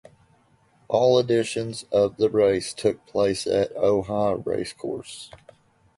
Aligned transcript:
All 0.87 1.19
editions 1.19 1.83
of 1.91 2.17
the 2.17 2.27
race 2.31 2.73
took 2.73 3.05
place 3.05 3.45
at 3.45 3.71
Ohi 3.77 4.41
Racecourse. 4.43 5.29